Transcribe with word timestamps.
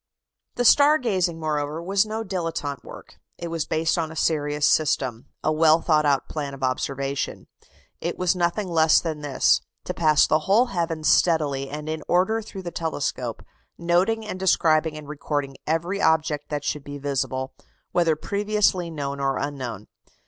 The 0.55 0.65
star 0.65 0.97
gazing, 0.97 1.39
moreover, 1.39 1.79
was 1.79 2.07
no 2.07 2.23
dilettante 2.23 2.83
work; 2.83 3.19
it 3.37 3.49
was 3.49 3.67
based 3.67 3.99
on 3.99 4.11
a 4.11 4.15
serious 4.15 4.67
system 4.67 5.27
a 5.43 5.51
well 5.51 5.79
thought 5.79 6.07
out 6.07 6.27
plan 6.27 6.55
of 6.55 6.63
observation. 6.63 7.45
It 7.99 8.17
was 8.17 8.35
nothing 8.35 8.67
less 8.67 8.99
than 8.99 9.21
this 9.21 9.61
to 9.83 9.93
pass 9.93 10.25
the 10.25 10.39
whole 10.49 10.65
heavens 10.73 11.07
steadily 11.07 11.69
and 11.69 11.87
in 11.87 12.01
order 12.07 12.41
through 12.41 12.63
the 12.63 12.71
telescope, 12.71 13.45
noting 13.77 14.25
and 14.25 14.39
describing 14.39 14.97
and 14.97 15.07
recording 15.07 15.55
every 15.67 16.01
object 16.01 16.49
that 16.49 16.63
should 16.63 16.83
be 16.83 16.97
visible, 16.97 17.53
whether 17.91 18.15
previously 18.15 18.89
known 18.89 19.19
or 19.19 19.37
unknown. 19.37 19.87